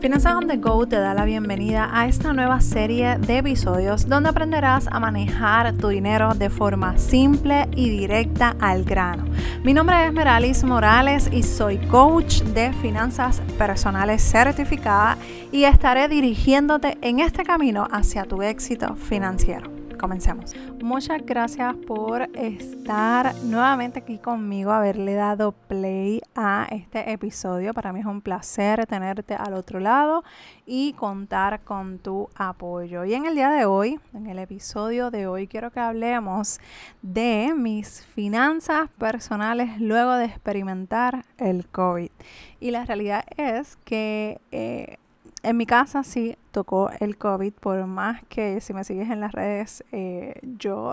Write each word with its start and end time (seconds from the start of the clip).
Finanzas 0.00 0.34
on 0.34 0.46
the 0.46 0.56
Go 0.56 0.86
te 0.86 0.96
da 0.96 1.12
la 1.12 1.26
bienvenida 1.26 1.90
a 1.92 2.08
esta 2.08 2.32
nueva 2.32 2.62
serie 2.62 3.18
de 3.18 3.36
episodios 3.36 4.08
donde 4.08 4.30
aprenderás 4.30 4.88
a 4.90 4.98
manejar 4.98 5.74
tu 5.74 5.88
dinero 5.88 6.32
de 6.34 6.48
forma 6.48 6.96
simple 6.96 7.68
y 7.76 7.90
directa 7.90 8.56
al 8.60 8.84
grano. 8.84 9.26
Mi 9.62 9.74
nombre 9.74 10.06
es 10.06 10.12
Meralis 10.14 10.64
Morales 10.64 11.28
y 11.30 11.42
soy 11.42 11.76
coach 11.88 12.40
de 12.40 12.72
finanzas 12.72 13.42
personales 13.58 14.22
certificada 14.22 15.18
y 15.52 15.64
estaré 15.64 16.08
dirigiéndote 16.08 16.96
en 17.02 17.20
este 17.20 17.42
camino 17.42 17.86
hacia 17.90 18.24
tu 18.24 18.40
éxito 18.40 18.96
financiero 18.96 19.79
comencemos. 20.00 20.54
Muchas 20.82 21.24
gracias 21.26 21.76
por 21.86 22.22
estar 22.34 23.34
nuevamente 23.44 23.98
aquí 23.98 24.18
conmigo, 24.18 24.72
haberle 24.72 25.14
dado 25.14 25.52
play 25.52 26.22
a 26.34 26.66
este 26.70 27.12
episodio. 27.12 27.74
Para 27.74 27.92
mí 27.92 28.00
es 28.00 28.06
un 28.06 28.22
placer 28.22 28.86
tenerte 28.86 29.34
al 29.34 29.52
otro 29.52 29.78
lado 29.78 30.24
y 30.64 30.94
contar 30.94 31.60
con 31.64 31.98
tu 31.98 32.30
apoyo. 32.34 33.04
Y 33.04 33.12
en 33.12 33.26
el 33.26 33.34
día 33.34 33.50
de 33.50 33.66
hoy, 33.66 34.00
en 34.14 34.26
el 34.26 34.38
episodio 34.38 35.10
de 35.10 35.26
hoy, 35.26 35.46
quiero 35.46 35.70
que 35.70 35.80
hablemos 35.80 36.60
de 37.02 37.52
mis 37.54 38.02
finanzas 38.02 38.88
personales 38.98 39.80
luego 39.80 40.14
de 40.14 40.24
experimentar 40.24 41.26
el 41.36 41.66
COVID. 41.66 42.10
Y 42.58 42.70
la 42.70 42.86
realidad 42.86 43.24
es 43.36 43.76
que... 43.84 44.40
Eh, 44.50 44.96
en 45.42 45.56
mi 45.56 45.64
casa 45.64 46.02
sí 46.02 46.36
tocó 46.50 46.90
el 47.00 47.16
COVID, 47.16 47.52
por 47.54 47.86
más 47.86 48.22
que 48.28 48.60
si 48.60 48.72
me 48.72 48.84
sigues 48.84 49.10
en 49.10 49.20
las 49.20 49.32
redes, 49.32 49.84
eh, 49.92 50.40
yo 50.42 50.92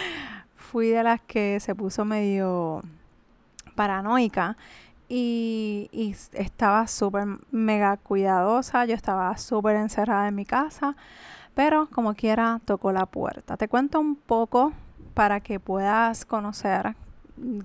fui 0.56 0.88
de 0.88 1.02
las 1.02 1.20
que 1.20 1.60
se 1.60 1.74
puso 1.74 2.04
medio 2.04 2.82
paranoica 3.74 4.56
y, 5.08 5.88
y 5.92 6.14
estaba 6.32 6.86
súper 6.86 7.26
mega 7.50 7.96
cuidadosa, 7.96 8.84
yo 8.84 8.94
estaba 8.94 9.36
súper 9.36 9.76
encerrada 9.76 10.28
en 10.28 10.34
mi 10.34 10.44
casa, 10.44 10.96
pero 11.54 11.88
como 11.90 12.14
quiera 12.14 12.60
tocó 12.64 12.92
la 12.92 13.06
puerta. 13.06 13.56
Te 13.56 13.68
cuento 13.68 14.00
un 14.00 14.16
poco 14.16 14.72
para 15.14 15.40
que 15.40 15.58
puedas 15.58 16.24
conocer 16.24 16.94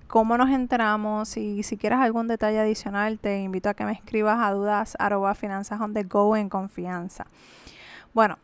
cómo 0.07 0.37
nos 0.37 0.49
enteramos 0.49 1.37
y 1.37 1.63
si 1.63 1.77
quieres 1.77 1.99
algún 1.99 2.27
detalle 2.27 2.59
adicional, 2.59 3.19
te 3.19 3.41
invito 3.41 3.69
a 3.69 3.73
que 3.73 3.85
me 3.85 3.91
escribas 3.91 4.39
a 4.41 4.51
dudas 4.51 4.95
arroba 4.99 5.35
finanzas 5.35 5.79
on 5.81 5.93
the 5.93 6.03
go 6.03 6.35
en 6.35 6.49
confianza. 6.49 7.25
Bueno, 8.13 8.37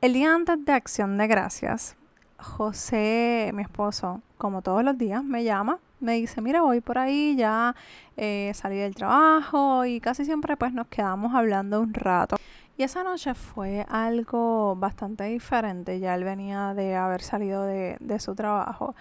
el 0.00 0.14
día 0.14 0.34
antes 0.34 0.64
de 0.64 0.72
Acción 0.72 1.18
de 1.18 1.26
Gracias, 1.26 1.96
José, 2.38 3.50
mi 3.54 3.62
esposo, 3.62 4.22
como 4.38 4.62
todos 4.62 4.82
los 4.82 4.96
días, 4.96 5.22
me 5.22 5.44
llama, 5.44 5.78
me 6.00 6.14
dice, 6.14 6.40
mira, 6.40 6.62
voy 6.62 6.80
por 6.80 6.96
ahí, 6.96 7.36
ya 7.36 7.74
eh, 8.16 8.50
salí 8.54 8.78
del 8.78 8.94
trabajo 8.94 9.84
y 9.84 10.00
casi 10.00 10.24
siempre 10.24 10.56
pues 10.56 10.72
nos 10.72 10.86
quedamos 10.86 11.34
hablando 11.34 11.80
un 11.80 11.92
rato. 11.92 12.36
Y 12.78 12.82
esa 12.82 13.04
noche 13.04 13.34
fue 13.34 13.84
algo 13.90 14.74
bastante 14.74 15.24
diferente, 15.24 16.00
ya 16.00 16.14
él 16.14 16.24
venía 16.24 16.72
de 16.72 16.96
haber 16.96 17.20
salido 17.20 17.64
de, 17.64 17.98
de 18.00 18.20
su 18.20 18.34
trabajo 18.34 18.94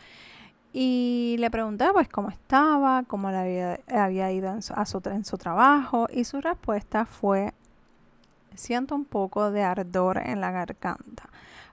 y 0.72 1.36
le 1.40 1.50
pregunté 1.50 1.88
pues 1.92 2.08
cómo 2.10 2.30
estaba, 2.30 3.04
cómo 3.04 3.32
le 3.32 3.80
había, 3.88 4.32
ido 4.32 4.50
en 4.50 4.62
su, 4.62 4.74
a 4.74 4.86
su, 4.86 5.02
en 5.06 5.26
su 5.26 5.38
trabajo 5.38 6.08
y 6.14 6.24
su 6.24 6.42
respuesta 6.42 7.06
fue 7.06 7.54
siento 8.54 8.94
un 8.96 9.06
poco 9.06 9.52
de 9.52 9.64
ardor 9.64 10.18
en 10.18 10.42
la 10.42 10.52
garganta. 10.52 11.30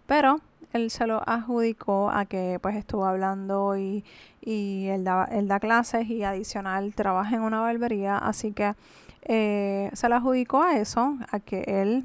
Pero 0.06 0.40
él 0.72 0.90
se 0.90 1.06
lo 1.06 1.22
adjudicó 1.28 2.10
a 2.10 2.24
que 2.24 2.58
pues 2.62 2.76
estuvo 2.76 3.04
hablando 3.04 3.76
y, 3.76 4.04
y 4.40 4.86
él, 4.88 5.04
da, 5.04 5.24
él 5.24 5.48
da 5.48 5.60
clases 5.60 6.08
y 6.08 6.22
adicional 6.22 6.94
trabaja 6.94 7.36
en 7.36 7.42
una 7.42 7.60
barbería, 7.60 8.16
así 8.16 8.52
que 8.52 8.74
eh, 9.22 9.90
se 9.92 10.08
lo 10.08 10.16
adjudicó 10.16 10.62
a 10.62 10.76
eso, 10.76 11.18
a 11.30 11.40
que 11.40 11.64
él 11.66 12.04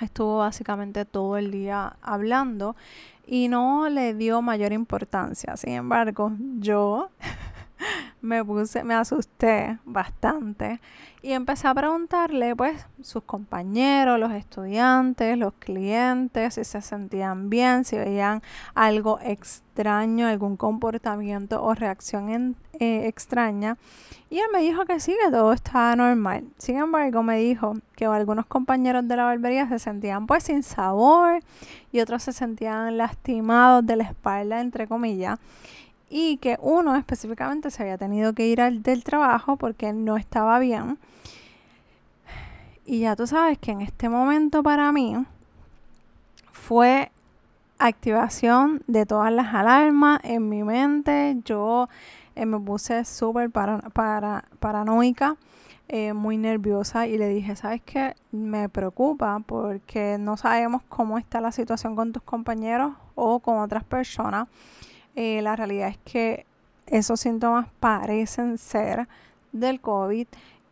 estuvo 0.00 0.38
básicamente 0.38 1.04
todo 1.04 1.36
el 1.36 1.50
día 1.50 1.96
hablando 2.02 2.76
y 3.30 3.46
no 3.46 3.88
le 3.88 4.12
dio 4.12 4.42
mayor 4.42 4.72
importancia. 4.72 5.56
Sin 5.56 5.74
embargo, 5.74 6.32
yo 6.58 7.10
me 8.20 8.44
puse, 8.44 8.82
me 8.82 8.94
asusté 8.94 9.78
bastante 9.84 10.80
y 11.22 11.32
empecé 11.32 11.68
a 11.68 11.74
preguntarle, 11.74 12.56
pues, 12.56 12.86
sus 13.02 13.22
compañeros, 13.24 14.18
los 14.18 14.32
estudiantes, 14.32 15.36
los 15.36 15.52
clientes, 15.54 16.54
si 16.54 16.64
se 16.64 16.80
sentían 16.80 17.50
bien, 17.50 17.84
si 17.84 17.98
veían 17.98 18.42
algo 18.74 19.18
extraño, 19.22 20.26
algún 20.26 20.56
comportamiento 20.56 21.62
o 21.62 21.74
reacción 21.74 22.56
eh, 22.78 23.06
extraña. 23.06 23.76
Y 24.30 24.38
él 24.38 24.46
me 24.52 24.60
dijo 24.60 24.86
que 24.86 24.98
sí, 25.00 25.14
que 25.22 25.30
todo 25.30 25.52
estaba 25.52 25.94
normal. 25.94 26.44
Sin 26.56 26.76
embargo, 26.76 27.22
me 27.22 27.36
dijo 27.36 27.74
que 27.96 28.06
algunos 28.06 28.46
compañeros 28.46 29.06
de 29.06 29.16
la 29.16 29.24
barbería 29.24 29.68
se 29.68 29.78
sentían 29.78 30.26
pues 30.26 30.44
sin 30.44 30.62
sabor 30.62 31.42
y 31.92 32.00
otros 32.00 32.22
se 32.22 32.32
sentían 32.32 32.96
lastimados 32.96 33.84
de 33.84 33.96
la 33.96 34.04
espalda, 34.04 34.60
entre 34.60 34.86
comillas 34.86 35.38
y 36.10 36.38
que 36.38 36.58
uno 36.60 36.96
específicamente 36.96 37.70
se 37.70 37.84
había 37.84 37.96
tenido 37.96 38.34
que 38.34 38.48
ir 38.48 38.60
al, 38.60 38.82
del 38.82 39.04
trabajo 39.04 39.56
porque 39.56 39.92
no 39.92 40.16
estaba 40.16 40.58
bien. 40.58 40.98
Y 42.84 43.00
ya 43.00 43.14
tú 43.14 43.28
sabes 43.28 43.56
que 43.58 43.70
en 43.70 43.80
este 43.80 44.08
momento 44.08 44.64
para 44.64 44.90
mí 44.90 45.24
fue 46.50 47.12
activación 47.78 48.82
de 48.88 49.06
todas 49.06 49.32
las 49.32 49.54
alarmas 49.54 50.20
en 50.24 50.48
mi 50.48 50.64
mente. 50.64 51.36
Yo 51.44 51.88
eh, 52.34 52.44
me 52.44 52.58
puse 52.58 53.04
súper 53.04 53.50
para, 53.50 53.78
para, 53.90 54.44
paranoica, 54.58 55.36
eh, 55.86 56.12
muy 56.12 56.36
nerviosa 56.36 57.06
y 57.06 57.18
le 57.18 57.28
dije, 57.28 57.54
¿sabes 57.54 57.82
qué? 57.84 58.16
Me 58.32 58.68
preocupa 58.68 59.40
porque 59.46 60.16
no 60.18 60.36
sabemos 60.36 60.82
cómo 60.88 61.18
está 61.18 61.40
la 61.40 61.52
situación 61.52 61.94
con 61.94 62.12
tus 62.12 62.22
compañeros 62.24 62.94
o 63.14 63.38
con 63.38 63.58
otras 63.58 63.84
personas. 63.84 64.48
Eh, 65.16 65.42
la 65.42 65.56
realidad 65.56 65.88
es 65.88 65.98
que 65.98 66.46
esos 66.86 67.20
síntomas 67.20 67.68
parecen 67.80 68.58
ser 68.58 69.08
del 69.52 69.80
COVID 69.80 70.26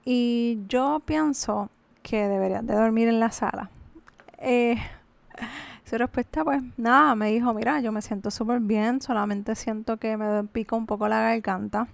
y 0.05 0.59
yo 0.69 1.03
pienso 1.05 1.71
que 2.03 2.29
deberían 2.29 2.67
de 2.67 2.75
dormir 2.75 3.09
en 3.09 3.21
la 3.21 3.31
sala. 3.31 3.71
Eh, 4.39 4.77
su 5.85 5.99
respuesta, 5.99 6.45
pues 6.45 6.63
nada, 6.77 7.15
me 7.15 7.31
dijo, 7.31 7.53
mira, 7.55 7.81
yo 7.81 7.93
me 7.93 8.03
siento 8.03 8.31
súper 8.31 8.61
bien, 8.61 9.01
solamente 9.01 9.55
siento 9.55 9.97
que 9.97 10.17
me 10.17 10.45
pica 10.45 10.77
un 10.77 10.87
poco 10.87 11.09
la 11.09 11.21
garganta. 11.21 11.89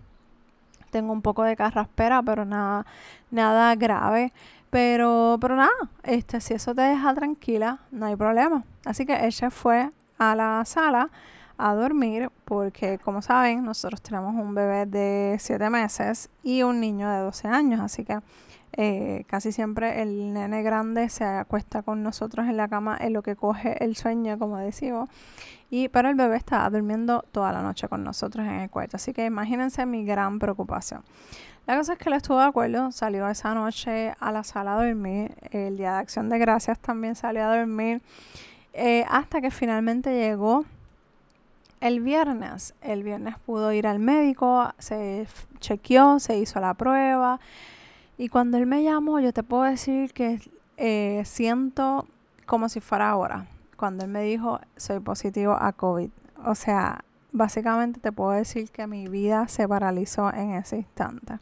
Tengo 0.91 1.12
un 1.12 1.22
poco 1.22 1.43
de 1.43 1.56
carraspera, 1.56 2.22
pero 2.22 2.44
nada, 2.44 2.87
nada 3.31 3.75
grave. 3.75 4.32
Pero, 4.71 5.38
pero 5.41 5.56
nada, 5.56 5.71
este, 6.03 6.41
si 6.41 6.55
eso 6.55 6.75
te 6.75 6.82
deja 6.82 7.15
tranquila, 7.15 7.81
no 7.91 8.06
hay 8.06 8.16
problema. 8.16 8.65
Así 8.84 9.06
que 9.06 9.26
ella 9.26 9.50
fue 9.50 9.91
a 10.19 10.34
la 10.34 10.65
sala 10.65 11.11
a 11.59 11.75
dormir 11.75 12.31
porque 12.45 12.99
como 12.99 13.23
saben 13.23 13.65
nosotros 13.65 14.03
tenemos 14.03 14.35
un 14.35 14.55
bebé 14.55 14.87
de 14.87 15.37
7 15.39 15.71
meses 15.71 16.31
y 16.43 16.63
un 16.63 16.81
niño 16.81 17.11
de 17.11 17.19
12 17.19 17.49
años 17.49 17.81
así 17.81 18.05
que 18.05 18.21
eh, 18.77 19.25
casi 19.29 19.53
siempre 19.53 20.03
el 20.03 20.33
nene 20.33 20.63
grande 20.65 21.09
se 21.09 21.25
acuesta 21.25 21.83
con 21.83 22.03
nosotros 22.03 22.47
en 22.49 22.57
la 22.57 22.67
cama 22.67 22.99
en 23.01 23.13
lo 23.13 23.23
que 23.23 23.37
coge 23.37 23.83
el 23.85 23.95
sueño 23.95 24.39
como 24.39 24.59
decimos 24.59 25.09
y 25.71 25.89
pero 25.89 26.09
el 26.09 26.17
bebé 26.17 26.37
está 26.37 26.69
durmiendo 26.71 27.25
toda 27.31 27.53
la 27.53 27.63
noche 27.63 27.89
con 27.89 28.03
nosotros 28.03 28.47
en 28.47 28.55
el 28.55 28.71
cuarto 28.71 28.97
así 28.97 29.13
que 29.13 29.25
imagínense 29.25 29.87
mi 29.87 30.05
gran 30.05 30.39
preocupación. 30.39 31.03
La 31.67 31.79
cosa 31.79 31.95
es 31.95 31.99
que 31.99 32.11
él 32.11 32.17
estuvo 32.17 32.39
de 32.39 32.45
acuerdo, 32.45 32.93
salió 32.93 33.27
esa 33.27 33.55
noche 33.55 34.13
a 34.21 34.33
la 34.33 34.45
sala 34.45 34.75
a 34.75 34.85
dormir, 34.85 35.35
el 35.51 35.79
día 35.79 35.93
de 35.93 35.99
acción 35.99 36.29
de 36.29 36.39
gracias 36.39 36.79
también 36.79 37.15
salió 37.15 37.43
a 37.43 37.57
dormir, 37.57 38.03
eh, 38.75 39.07
hasta 39.09 39.41
que 39.41 39.51
finalmente 39.51 40.13
llegó 40.13 40.67
el 41.81 42.01
viernes. 42.01 42.75
El 42.81 43.03
viernes 43.03 43.37
pudo 43.45 43.73
ir 43.73 43.87
al 43.87 43.99
médico, 43.99 44.73
se 44.79 45.27
chequeó, 45.61 46.19
se 46.19 46.39
hizo 46.39 46.61
la 46.61 46.75
prueba. 46.75 47.41
Y 48.17 48.29
cuando 48.29 48.59
él 48.59 48.67
me 48.67 48.83
llamó, 48.83 49.21
yo 49.21 49.32
te 49.32 49.43
puedo 49.43 49.65
decir 49.65 50.12
que 50.12 50.41
eh, 50.76 51.23
siento 51.25 52.06
como 52.47 52.69
si 52.69 52.81
fuera 52.81 53.11
ahora. 53.11 53.47
Cuando 53.76 54.05
él 54.05 54.11
me 54.11 54.23
dijo, 54.23 54.61
soy 54.76 55.00
positivo 55.00 55.56
a 55.59 55.73
COVID. 55.73 56.11
O 56.44 56.55
sea, 56.55 57.05
básicamente 57.32 58.00
te 58.00 58.12
puedo 58.12 58.31
decir 58.31 58.71
que 58.71 58.87
mi 58.87 59.09
vida 59.09 59.49
se 59.49 59.67
paralizó 59.67 60.32
en 60.32 60.50
ese 60.50 60.76
instante. 60.79 61.38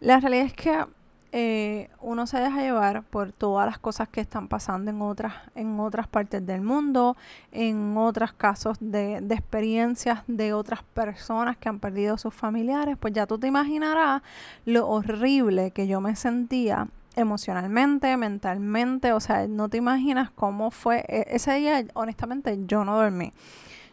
La 0.00 0.20
realidad 0.20 0.46
es 0.46 0.54
que 0.54 0.86
eh, 1.32 1.90
uno 2.00 2.26
se 2.26 2.38
deja 2.38 2.60
llevar 2.62 3.02
por 3.02 3.32
todas 3.32 3.66
las 3.66 3.78
cosas 3.78 4.08
que 4.08 4.20
están 4.20 4.48
pasando 4.48 4.90
en 4.90 5.02
otras, 5.02 5.34
en 5.54 5.78
otras 5.78 6.06
partes 6.06 6.44
del 6.44 6.62
mundo, 6.62 7.16
en 7.52 7.96
otros 7.96 8.32
casos 8.32 8.78
de, 8.80 9.20
de 9.20 9.34
experiencias 9.34 10.22
de 10.26 10.52
otras 10.52 10.82
personas 10.82 11.56
que 11.56 11.68
han 11.68 11.80
perdido 11.80 12.16
sus 12.18 12.34
familiares, 12.34 12.96
pues 12.98 13.12
ya 13.12 13.26
tú 13.26 13.38
te 13.38 13.46
imaginarás 13.46 14.22
lo 14.64 14.88
horrible 14.88 15.70
que 15.70 15.86
yo 15.86 16.00
me 16.00 16.16
sentía 16.16 16.88
emocionalmente, 17.18 18.16
mentalmente, 18.16 19.12
o 19.12 19.20
sea, 19.20 19.46
no 19.48 19.68
te 19.68 19.76
imaginas 19.76 20.30
cómo 20.30 20.70
fue. 20.70 21.04
E, 21.08 21.26
ese 21.30 21.54
día, 21.54 21.84
honestamente, 21.94 22.58
yo 22.66 22.84
no 22.84 22.96
dormí. 22.96 23.32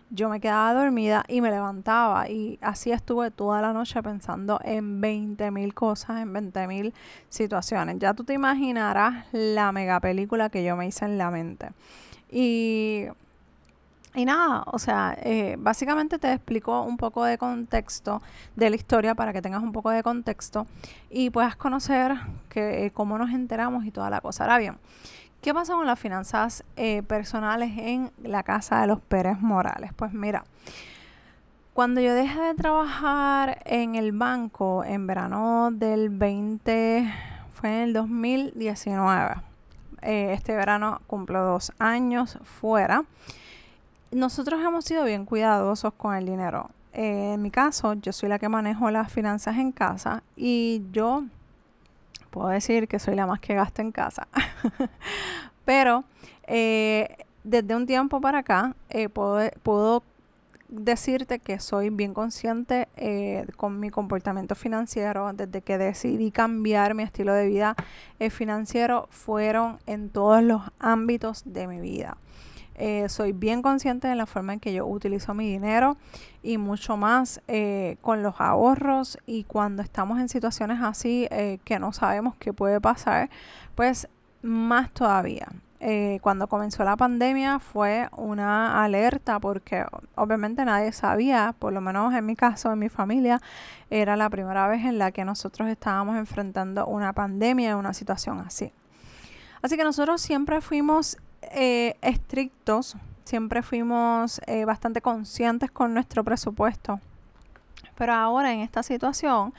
Yo 0.10 0.30
me 0.30 0.40
quedaba 0.40 0.74
dormida 0.74 1.24
y 1.28 1.42
me 1.42 1.50
levantaba 1.52 2.30
y 2.30 2.58
así 2.62 2.92
estuve 2.92 3.32
toda 3.32 3.62
la 3.62 3.74
noche 3.74 4.02
pensando 4.04 4.60
en 4.64 5.02
20 5.02 5.52
mil 5.52 5.74
cosas, 5.74 6.22
en 6.22 6.32
20 6.32 6.68
mil 6.68 6.94
situaciones. 7.30 7.98
Ya 8.00 8.14
tú 8.14 8.24
te 8.24 8.34
imaginarás 8.34 9.26
la 9.32 9.72
mega 9.72 10.00
película 10.00 10.50
que 10.50 10.64
yo 10.64 10.76
me 10.76 10.88
hice 10.88 11.06
en 11.06 11.18
la 11.18 11.32
mente. 11.32 11.70
Y 12.32 13.06
y 14.16 14.24
nada, 14.24 14.64
o 14.68 14.80
sea, 14.80 15.18
eh, 15.22 15.58
básicamente 15.60 16.18
te 16.20 16.32
explico 16.32 16.84
un 16.84 16.96
poco 16.96 17.26
de 17.26 17.38
contexto 17.38 18.22
de 18.56 18.70
la 18.70 18.78
historia 18.78 19.14
para 19.14 19.34
que 19.34 19.42
tengas 19.42 19.62
un 19.62 19.74
poco 19.74 19.90
de 19.90 20.04
contexto 20.04 20.68
y 21.10 21.32
puedas 21.32 21.58
conocer 21.58 22.16
que, 22.48 22.92
cómo 22.94 23.18
nos 23.18 23.32
enteramos 23.32 23.86
y 23.86 23.92
toda 23.92 24.10
la 24.10 24.22
cosa. 24.22 24.46
Ahora 24.46 24.58
bien, 24.58 24.78
¿qué 25.46 25.54
pasa 25.54 25.76
con 25.76 25.86
las 25.86 26.00
finanzas 26.00 26.64
eh, 26.76 27.04
personales 27.04 27.78
en 27.78 28.12
la 28.24 28.42
casa 28.42 28.82
de 28.82 28.88
los 28.88 29.00
Pérez 29.00 29.40
Morales? 29.40 29.92
Pues 29.96 30.12
mira, 30.12 30.44
cuando 31.76 32.02
yo 32.02 32.16
dejé 32.16 32.42
de 32.42 32.56
trabajar 32.56 33.62
en 33.66 33.94
el 33.94 34.12
banco 34.12 34.84
en 34.84 35.06
verano 35.06 35.70
del 35.72 36.10
20, 36.10 37.14
fue 37.54 37.70
en 37.70 37.76
el 37.76 37.94
2019. 37.94 39.36
Eh, 40.02 40.34
este 40.34 40.56
verano 40.56 41.02
cumplo 41.06 41.46
dos 41.46 41.72
años 41.78 42.40
fuera 42.42 43.06
nosotros 44.12 44.62
hemos 44.62 44.86
sido 44.86 45.04
bien 45.04 45.26
cuidadosos 45.26 45.94
con 45.94 46.16
el 46.16 46.26
dinero. 46.26 46.72
Eh, 46.94 47.34
en 47.34 47.42
mi 47.42 47.52
caso, 47.52 47.94
yo 47.94 48.14
soy 48.14 48.30
la 48.30 48.40
que 48.40 48.50
manejo 48.50 48.90
las 48.90 49.12
finanzas 49.12 49.58
en 49.58 49.72
casa 49.72 50.24
y 50.36 50.82
yo 50.92 51.26
puedo 52.36 52.50
decir 52.50 52.90
que 52.90 53.00
soy 53.00 53.16
la 53.16 53.26
más 53.26 53.40
que 53.40 53.56
gasta 53.56 53.82
en 53.82 53.94
casa. 53.94 54.28
Pero 55.66 56.04
eh, 56.48 57.16
desde 57.46 57.74
un 57.76 57.86
tiempo 57.86 58.20
para 58.20 58.40
acá 58.40 58.76
eh, 58.90 59.08
puedo, 59.08 60.04
decirte 60.68 61.40
que 61.40 61.60
soy 61.60 61.92
bien 61.92 62.14
consciente 62.14 62.88
con 63.56 63.80
mi 63.80 63.92
comportamiento 63.92 64.56
financiero. 64.56 65.32
Desde 65.32 65.62
que 65.62 65.78
decidí 65.78 66.32
cambiar 66.32 66.96
mi 66.96 67.04
estilo 67.04 67.34
de 67.34 67.46
vida 67.46 67.76
financiero, 68.32 69.08
fueron 69.12 69.78
en 69.86 70.10
todos 70.10 70.44
los 70.44 70.64
ámbitos 70.80 71.44
de 71.46 71.68
mi 71.68 71.80
vida. 71.80 72.18
Eh, 72.78 73.08
soy 73.08 73.32
bien 73.32 73.62
consciente 73.62 74.08
de 74.08 74.16
la 74.16 74.26
forma 74.26 74.54
en 74.54 74.60
que 74.60 74.74
yo 74.74 74.86
utilizo 74.86 75.34
mi 75.34 75.50
dinero 75.50 75.96
y 76.44 76.58
mucho 76.58 76.98
más 76.98 77.42
eh, 77.48 77.98
con 78.02 78.22
los 78.22 78.36
ahorros 78.40 79.18
y 79.26 79.46
cuando 79.46 79.82
estamos 79.82 80.20
en 80.20 80.28
situaciones 80.28 80.80
así 80.82 81.28
eh, 81.32 81.60
que 81.64 81.80
no 81.80 81.94
sabemos 81.94 82.36
qué 82.38 82.52
puede 82.52 82.82
pasar, 82.82 83.30
pues 83.76 84.08
más 84.42 84.92
todavía. 84.92 85.48
cuando 86.22 86.48
comenzó 86.48 86.84
la 86.84 86.98
pandemia 86.98 87.60
fue 87.60 88.10
una 88.18 88.84
alerta 88.84 89.40
porque 89.40 89.86
obviamente 90.16 90.66
nadie 90.66 90.92
sabía, 90.92 91.54
por 91.60 91.74
lo 91.74 91.82
menos 91.82 92.14
en 92.14 92.26
mi 92.26 92.36
caso, 92.36 92.72
en 92.72 92.80
mi 92.80 92.90
familia, 92.90 93.40
era 93.90 94.16
la 94.16 94.30
primera 94.30 94.68
vez 94.68 94.84
en 94.84 94.98
la 94.98 95.12
que 95.12 95.24
nosotros 95.26 95.68
estábamos 95.70 96.18
enfrentando 96.18 96.88
una 96.88 97.14
pandemia, 97.14 97.78
una 97.78 97.94
situación 97.94 98.40
así. 98.40 98.72
Así 99.62 99.78
que 99.78 99.84
nosotros 99.84 100.22
siempre 100.22 100.62
fuimos 100.62 101.18
eh, 101.52 101.96
estrictos, 102.02 102.96
siempre 103.24 103.62
fuimos 103.62 104.40
eh, 104.48 104.66
bastante 104.66 105.02
conscientes 105.02 105.72
con 105.72 105.94
nuestro 105.94 106.24
presupuesto. 106.24 107.00
Pero 107.98 108.14
ahora 108.14 108.54
en 108.54 108.60
esta 108.60 108.84
situación, 108.84 109.54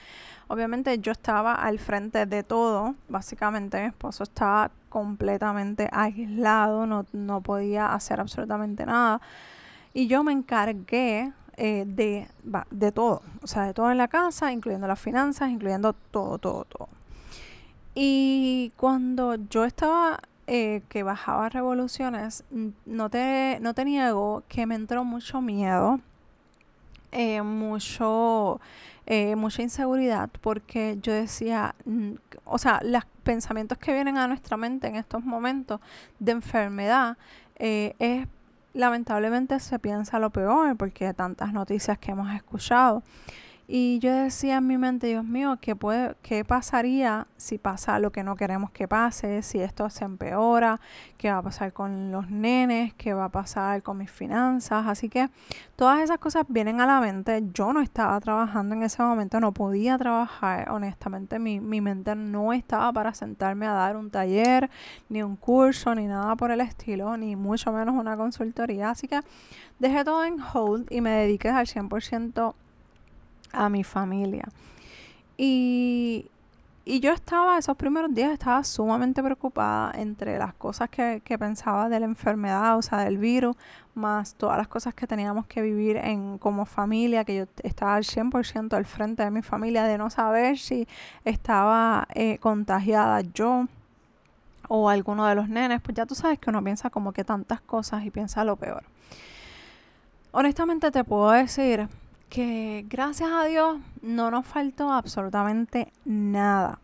obviamente 0.49 0.99
yo 0.99 1.13
estaba 1.13 1.55
al 1.55 1.79
frente 1.79 2.27
de 2.27 2.43
todo, 2.43 2.95
básicamente 3.09 3.81
mi 3.81 3.89
esposo 3.89 4.25
estaba 4.25 4.71
completamente 4.89 5.89
aislado, 5.93 6.87
no, 6.87 7.07
no 7.13 7.41
podía 7.41 7.93
hacer 7.93 8.21
absolutamente 8.21 8.87
nada. 8.87 9.21
Y 9.95 10.07
yo 10.07 10.23
me 10.23 10.33
encargué 10.33 11.33
eh, 11.57 11.85
de, 11.87 12.29
de 12.71 12.93
todo, 12.93 13.23
o 13.43 13.47
sea, 13.47 13.63
de 13.63 13.75
todo 13.75 13.91
en 13.91 13.99
la 13.99 14.09
casa, 14.09 14.53
incluyendo 14.53 14.87
las 14.87 15.01
finanzas, 15.01 15.51
incluyendo 15.51 15.95
todo, 15.95 16.39
todo, 16.39 16.65
todo. 16.65 16.89
Y 17.95 18.73
cuando 18.77 19.37
yo 19.37 19.65
estaba 19.65 20.21
eh, 20.47 20.83
que 20.89 21.03
bajaba 21.03 21.49
revoluciones, 21.49 22.45
no 22.85 23.11
te, 23.11 23.59
no 23.61 23.73
niego 23.85 24.45
que 24.49 24.67
me 24.67 24.75
entró 24.75 25.05
mucho 25.05 25.41
miedo, 25.41 26.01
eh, 27.13 27.43
mucho, 27.43 28.61
eh, 29.07 29.35
mucha 29.37 29.63
inseguridad, 29.63 30.31
porque 30.41 30.99
yo 31.03 31.13
decía, 31.13 31.75
o 32.45 32.59
sea, 32.59 32.81
los 32.85 33.05
pensamientos 33.23 33.79
que 33.79 33.93
vienen 33.93 34.19
a 34.19 34.29
nuestra 34.29 34.57
mente 34.57 34.87
en 34.87 34.97
estos 34.97 35.25
momentos 35.25 35.81
de 36.21 36.33
enfermedad 36.33 37.17
es 37.59 38.29
lamentablemente 38.77 39.59
se 39.59 39.79
piensa 39.79 40.19
lo 40.19 40.31
peor 40.31 40.77
porque 40.77 41.13
tantas 41.15 41.53
noticias 41.53 41.99
que 41.99 42.13
hemos 42.13 42.33
escuchado. 42.35 43.03
Y 43.69 43.99
yo 43.99 44.15
decía 44.15 44.59
en 44.59 44.67
mi 44.69 44.79
mente, 44.79 45.09
Dios 45.09 45.25
mío, 45.25 45.59
¿qué, 45.61 45.75
puede, 45.75 46.15
¿qué 46.23 46.45
pasaría 46.45 47.27
si 47.37 47.59
pasa 47.59 47.99
lo 47.99 48.13
que 48.13 48.23
no 48.23 48.37
queremos 48.37 48.71
que 48.71 48.87
pase? 48.87 49.43
Si 49.43 49.59
esto 49.59 49.91
se 49.91 50.05
empeora, 50.05 50.81
¿qué 51.19 51.33
va 51.33 51.39
a 51.39 51.43
pasar 51.43 51.73
con 51.73 52.13
los 52.13 52.31
nenes? 52.31 52.95
¿Qué 52.95 53.13
va 53.13 53.25
a 53.25 53.29
pasar 53.31 53.83
con 53.83 53.99
mis 53.99 54.11
finanzas? 54.11 54.87
Así 54.87 55.09
que 55.09 55.31
todas 55.75 56.01
esas 56.01 56.19
cosas 56.19 56.45
vienen 56.49 56.81
a 56.81 56.87
la 56.87 57.01
mente. 57.01 57.43
Yo 57.53 57.73
no 57.73 57.81
estaba 57.81 58.21
trabajando 58.21 58.77
en 58.77 58.85
ese 58.85 59.03
momento, 59.03 59.41
no 59.41 59.51
podía 59.51 59.99
trabajar. 59.99 60.71
Honestamente, 60.71 61.41
mi, 61.41 61.59
mi 61.59 61.81
mente 61.81 62.15
no 62.15 62.53
estaba 62.53 62.93
para 62.93 63.15
sentarme 63.15 63.67
a 63.67 63.73
dar 63.73 63.97
un 63.97 64.11
taller, 64.13 64.71
ni 65.09 65.25
un 65.25 65.35
curso, 65.35 65.93
ni 65.97 66.07
nada 66.07 66.37
por 66.37 66.53
el 66.53 66.61
estilo, 66.61 67.17
ni 67.17 67.35
mucho 67.35 67.73
menos 67.73 67.97
una 67.97 68.17
consultoría. 68.17 68.91
Así 68.91 69.09
que 69.09 69.23
dejé 69.81 70.05
todo 70.05 70.25
en 70.25 70.37
hold 70.41 70.87
y 70.93 71.01
me 71.01 71.11
dediqué 71.11 71.49
al 71.49 71.67
100% 71.67 72.55
a 73.57 73.69
mi 73.69 73.83
familia. 73.83 74.45
Y, 75.37 76.27
yo 76.87 77.13
estaba, 77.13 77.59
esos 77.59 77.77
primeros 77.77 78.15
días 78.15 78.31
estaba 78.33 78.63
sumamente 78.63 79.21
preocupada 79.21 79.93
entre 79.99 80.39
las 80.39 80.55
cosas 80.55 80.89
que, 80.89 81.21
pensaba 81.37 81.89
de 81.89 81.99
la 81.99 82.07
enfermedad, 82.07 82.79
o 82.79 82.83
sea, 82.83 83.01
del 83.01 83.19
virus, 83.19 83.57
más 83.95 84.35
todas 84.35 84.57
las 84.57 84.69
cosas 84.69 84.95
que 84.95 85.07
teníamos 85.07 85.47
que 85.47 85.63
vivir 85.63 85.97
en 85.97 86.39
como 86.39 86.65
familia, 86.65 87.25
que 87.25 87.37
yo 87.39 87.45
estaba 87.65 87.97
al 87.97 88.05
100% 88.05 88.75
al 88.75 88.85
frente 88.85 89.25
de 89.25 89.33
mi 89.33 89.43
familia, 89.43 89.83
de 89.85 89.99
no 89.99 90.11
saber 90.11 90.59
si 90.59 90.87
estaba 91.25 92.07
eh, 92.15 92.39
contagiada 92.39 93.23
yo 93.35 93.67
o 94.69 94.89
alguno 94.89 95.27
de 95.27 95.35
los 95.35 95.49
nenes, 95.49 95.81
pues 95.81 95.97
ya 95.97 96.07
tú 96.07 96.15
sabes 96.15 96.39
que 96.39 96.51
uno 96.51 96.63
piensa 96.63 96.91
como 96.91 97.13
que 97.13 97.25
tantas 97.25 97.61
cosas 97.61 98.05
y 98.05 98.11
piensa 98.11 98.45
lo 98.45 98.57
peor. 98.57 98.85
Honestamente 100.31 100.91
te 100.91 101.03
puedo 101.03 101.31
decir 101.31 101.89
que 102.29 102.85
gracias 102.89 103.31
a 103.31 103.45
Dios 103.45 103.79
no 104.03 104.31
nos 104.31 104.47
faltó 104.47 104.93
absolutamente 104.93 105.93
nada. 106.05 106.79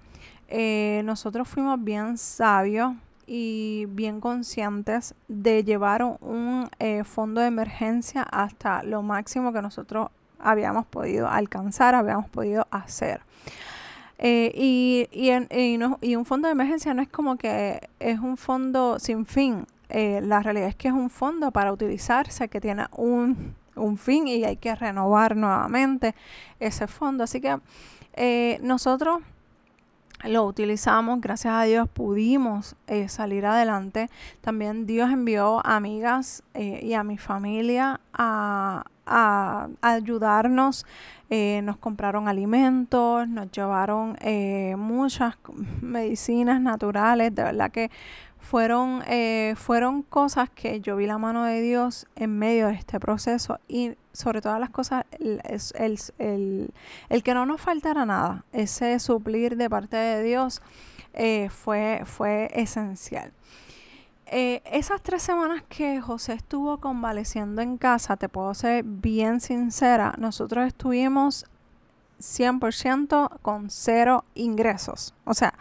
Eh, 0.48 1.02
nosotros 1.04 1.48
fuimos 1.48 1.82
bien 1.82 2.18
sabios 2.18 2.94
y 3.26 3.86
bien 3.88 4.20
conscientes 4.20 5.14
de 5.28 5.64
llevar 5.64 6.02
un 6.02 6.68
eh, 6.78 7.04
fondo 7.04 7.40
de 7.40 7.46
emergencia 7.46 8.22
hasta 8.22 8.82
lo 8.82 9.02
máximo 9.02 9.52
que 9.52 9.62
nosotros 9.62 10.10
habíamos 10.38 10.84
podido 10.86 11.28
alcanzar, 11.28 11.94
habíamos 11.94 12.28
podido 12.28 12.66
hacer. 12.70 13.22
Eh, 14.18 14.52
y, 14.54 15.08
y, 15.10 16.16
un 16.16 16.24
fondo 16.24 16.46
de 16.46 16.52
emergencia 16.52 16.94
no 16.94 17.02
es 17.02 17.08
como 17.08 17.36
que 17.36 17.88
es 17.98 18.20
un 18.20 18.36
fondo 18.36 18.98
sin 18.98 19.26
fin. 19.26 19.66
la 19.88 20.40
realidad 20.40 20.68
es 20.68 20.76
que 20.76 20.88
es 20.88 20.94
un 20.94 21.10
fondo 21.10 21.50
para 21.50 21.72
utilizarse 21.72 22.48
que 22.48 22.60
tiene 22.60 22.86
un 22.96 23.54
un 23.76 23.96
fin 23.96 24.28
y 24.28 24.44
hay 24.44 24.56
que 24.56 24.74
renovar 24.74 25.36
nuevamente 25.36 26.14
ese 26.60 26.86
fondo. 26.86 27.24
Así 27.24 27.40
que 27.40 27.58
eh, 28.14 28.58
nosotros 28.62 29.20
lo 30.24 30.44
utilizamos, 30.44 31.20
gracias 31.20 31.54
a 31.54 31.64
Dios 31.64 31.88
pudimos 31.88 32.76
eh, 32.86 33.08
salir 33.08 33.44
adelante. 33.44 34.08
También 34.40 34.86
Dios 34.86 35.10
envió 35.10 35.64
amigas 35.66 36.44
eh, 36.54 36.80
y 36.82 36.94
a 36.94 37.02
mi 37.02 37.18
familia 37.18 38.00
a, 38.12 38.84
ayudarnos. 39.04 40.86
nos 41.30 41.76
compraron 41.78 42.28
alimentos, 42.28 43.28
nos 43.28 43.50
llevaron 43.50 44.16
muchas 44.78 45.36
medicinas 45.80 46.60
naturales. 46.60 47.34
De 47.34 47.42
verdad 47.42 47.70
que 47.70 47.90
fueron, 48.42 49.02
eh, 49.06 49.54
fueron 49.56 50.02
cosas 50.02 50.50
que 50.50 50.80
yo 50.80 50.96
vi 50.96 51.06
la 51.06 51.16
mano 51.16 51.44
de 51.44 51.62
Dios 51.62 52.06
en 52.16 52.38
medio 52.38 52.66
de 52.66 52.74
este 52.74 53.00
proceso 53.00 53.60
y 53.68 53.92
sobre 54.12 54.42
todas 54.42 54.60
las 54.60 54.68
cosas 54.68 55.04
el, 55.18 55.40
el, 56.18 56.74
el, 57.08 57.22
que 57.22 57.34
no 57.34 57.46
nos 57.46 57.60
faltara 57.60 58.04
nada, 58.04 58.44
ese 58.52 58.98
suplir 58.98 59.56
de 59.56 59.70
parte 59.70 59.96
de 59.96 60.22
Dios 60.22 60.60
eh, 61.14 61.48
fue, 61.50 62.02
fue 62.04 62.50
esencial. 62.52 63.32
Eh, 64.34 64.62
esas 64.64 65.02
tres 65.02 65.22
semanas 65.22 65.62
que 65.68 66.00
José 66.00 66.32
estuvo 66.32 66.78
convaleciendo 66.78 67.60
en 67.60 67.76
casa, 67.76 68.16
te 68.16 68.30
puedo 68.30 68.54
ser 68.54 68.82
bien 68.82 69.40
sincera, 69.40 70.14
nosotros 70.16 70.66
estuvimos 70.66 71.44
100% 72.18 73.40
con 73.42 73.68
cero 73.68 74.24
ingresos. 74.34 75.12
O 75.24 75.34
sea, 75.34 75.52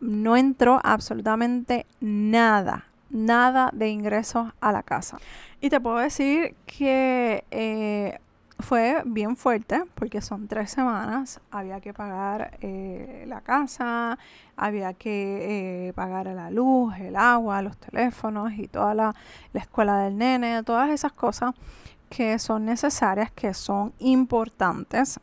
no 0.00 0.36
entró 0.36 0.80
absolutamente 0.84 1.86
nada, 1.98 2.84
nada 3.08 3.70
de 3.72 3.88
ingresos 3.88 4.52
a 4.60 4.70
la 4.70 4.82
casa. 4.82 5.18
Y 5.62 5.70
te 5.70 5.80
puedo 5.80 5.96
decir 5.96 6.56
que 6.66 7.46
eh, 7.50 8.20
fue 8.58 9.02
bien 9.04 9.36
fuerte 9.36 9.84
porque 9.94 10.20
son 10.20 10.48
tres 10.48 10.70
semanas, 10.70 11.40
había 11.50 11.80
que 11.80 11.94
pagar 11.94 12.58
eh, 12.60 13.24
la 13.28 13.40
casa, 13.40 14.18
había 14.56 14.94
que 14.94 15.88
eh, 15.88 15.92
pagar 15.92 16.26
la 16.26 16.50
luz, 16.50 16.94
el 16.98 17.16
agua, 17.16 17.62
los 17.62 17.76
teléfonos 17.76 18.52
y 18.54 18.66
toda 18.66 18.94
la, 18.94 19.14
la 19.52 19.60
escuela 19.60 19.98
del 19.98 20.18
nene, 20.18 20.62
todas 20.64 20.90
esas 20.90 21.12
cosas 21.12 21.54
que 22.08 22.38
son 22.38 22.64
necesarias, 22.64 23.30
que 23.30 23.54
son 23.54 23.92
importantes. 23.98 25.20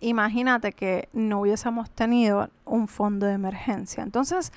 Imagínate 0.00 0.72
que 0.72 1.08
no 1.12 1.40
hubiésemos 1.40 1.90
tenido 1.90 2.48
un 2.64 2.88
fondo 2.88 3.26
de 3.26 3.34
emergencia. 3.34 4.02
Entonces, 4.02 4.52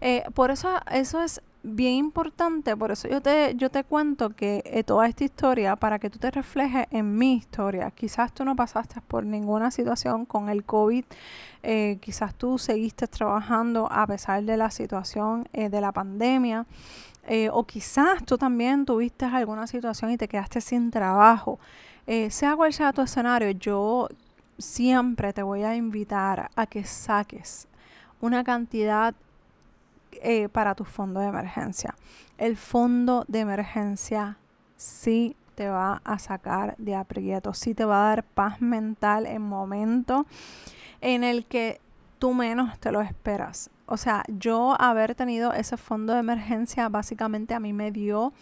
eh, 0.00 0.24
por 0.34 0.50
eso 0.50 0.68
eso 0.90 1.22
es 1.22 1.40
bien 1.62 1.94
importante, 1.94 2.76
por 2.76 2.90
eso 2.90 3.08
yo 3.08 3.20
te, 3.20 3.54
yo 3.56 3.70
te 3.70 3.84
cuento 3.84 4.30
que 4.30 4.62
eh, 4.64 4.84
toda 4.84 5.06
esta 5.06 5.24
historia, 5.24 5.76
para 5.76 5.98
que 5.98 6.10
tú 6.10 6.18
te 6.18 6.30
reflejes 6.30 6.86
en 6.90 7.16
mi 7.16 7.34
historia, 7.34 7.90
quizás 7.90 8.32
tú 8.32 8.44
no 8.44 8.56
pasaste 8.56 9.00
por 9.02 9.24
ninguna 9.24 9.70
situación 9.70 10.24
con 10.24 10.48
el 10.48 10.64
COVID, 10.64 11.04
eh, 11.62 11.98
quizás 12.00 12.34
tú 12.34 12.58
seguiste 12.58 13.06
trabajando 13.06 13.90
a 13.90 14.06
pesar 14.06 14.42
de 14.44 14.56
la 14.56 14.70
situación 14.70 15.48
de 15.52 15.80
la 15.80 15.92
pandemia, 15.92 16.66
o 17.52 17.64
quizás 17.64 18.24
tú 18.24 18.38
también 18.38 18.86
tuviste 18.86 19.26
alguna 19.26 19.66
situación 19.66 20.10
y 20.12 20.16
te 20.16 20.28
quedaste 20.28 20.62
sin 20.62 20.90
trabajo. 20.90 21.58
sea 22.30 22.56
cual 22.56 22.72
sea 22.72 22.92
tu 22.94 23.02
escenario, 23.02 23.50
yo 23.50 24.08
siempre 24.56 25.32
te 25.32 25.42
voy 25.42 25.62
a 25.62 25.76
invitar 25.76 26.50
a 26.56 26.66
que 26.66 26.84
saques 26.84 27.68
una 28.20 28.44
cantidad 28.44 29.14
eh, 30.22 30.48
para 30.48 30.74
tu 30.74 30.84
fondo 30.84 31.20
de 31.20 31.26
emergencia. 31.26 31.94
El 32.36 32.56
fondo 32.56 33.24
de 33.28 33.40
emergencia 33.40 34.38
sí 34.76 35.36
te 35.54 35.68
va 35.68 36.00
a 36.04 36.18
sacar 36.18 36.76
de 36.78 36.94
aprieto, 36.94 37.52
sí 37.52 37.74
te 37.74 37.84
va 37.84 38.04
a 38.04 38.08
dar 38.10 38.24
paz 38.24 38.60
mental 38.60 39.26
en 39.26 39.42
momento 39.42 40.26
en 41.00 41.24
el 41.24 41.46
que 41.46 41.80
tú 42.18 42.32
menos 42.32 42.78
te 42.78 42.92
lo 42.92 43.00
esperas. 43.00 43.70
O 43.86 43.96
sea, 43.96 44.22
yo 44.28 44.80
haber 44.80 45.14
tenido 45.14 45.52
ese 45.52 45.76
fondo 45.76 46.12
de 46.12 46.20
emergencia 46.20 46.88
básicamente 46.88 47.54
a 47.54 47.60
mí 47.60 47.72
me 47.72 47.90
dio 47.90 48.32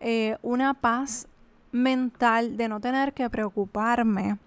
eh, 0.00 0.36
una 0.42 0.74
paz 0.74 1.26
mental 1.72 2.56
de 2.56 2.68
no 2.68 2.80
tener 2.80 3.14
que 3.14 3.28
preocuparme 3.28 4.38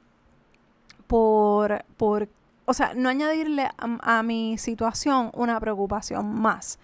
por, 1.07 1.83
por 1.97 2.29
o 2.69 2.73
sea, 2.73 2.93
no 2.95 3.09
añadirle 3.09 3.69
a, 3.77 4.23
mi 4.23 4.57
situación 4.57 5.31
una 5.33 5.59
preocupación 5.59 6.35
más. 6.35 6.79